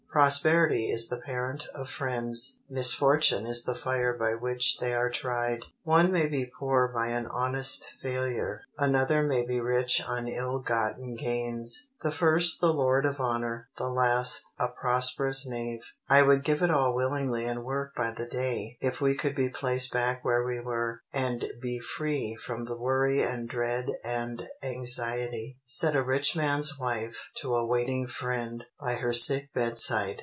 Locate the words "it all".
16.61-16.93